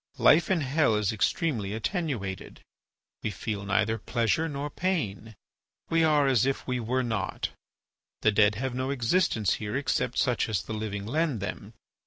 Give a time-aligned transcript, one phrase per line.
[0.17, 2.61] Life in hell is extremely attenuated;
[3.21, 5.35] we feel neither pleasure nor pain;
[5.91, 7.49] we are as if we were not.
[8.21, 11.75] The dead have no existence here except such as the living lend them.